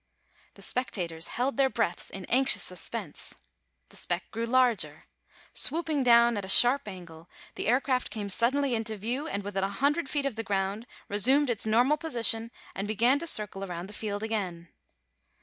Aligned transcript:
The 0.55 0.63
spectators 0.63 1.27
held 1.37 1.57
their 1.57 1.69
breaths 1.69 2.09
in 2.09 2.25
anxious 2.25 2.63
suspense. 2.63 3.35
The 3.89 3.95
speck 3.95 4.31
grew 4.31 4.47
larger. 4.47 5.05
Swooping 5.53 6.01
down 6.01 6.37
at 6.37 6.43
a 6.43 6.49
sharp 6.49 6.87
angle 6.87 7.29
the 7.53 7.67
aircraft 7.67 8.09
came 8.09 8.27
suddenly 8.31 8.73
into 8.73 8.95
view 8.95 9.27
and 9.27 9.43
within 9.43 9.63
a 9.63 9.69
hundred 9.69 10.09
feet 10.09 10.25
of 10.25 10.33
the 10.33 10.43
ground 10.43 10.87
resumed 11.07 11.51
its 11.51 11.67
normal 11.67 11.97
position 11.97 12.49
and 12.73 12.87
began 12.87 13.19
to 13.19 13.27
circle 13.27 13.63
around 13.63 13.85
the 13.87 13.93
field 13.93 14.23
again. 14.23 14.69